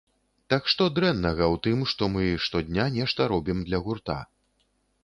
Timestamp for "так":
0.53-0.63